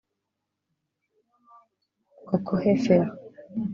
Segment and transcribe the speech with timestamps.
[2.27, 3.03] Coco Hefel